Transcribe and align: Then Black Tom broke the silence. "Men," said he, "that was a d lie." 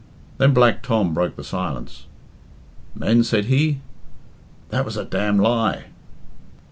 Then 0.39 0.51
Black 0.51 0.81
Tom 0.81 1.13
broke 1.13 1.35
the 1.35 1.43
silence. 1.43 2.07
"Men," 2.95 3.23
said 3.23 3.45
he, 3.45 3.81
"that 4.69 4.83
was 4.83 4.97
a 4.97 5.05
d 5.05 5.29
lie." 5.29 5.83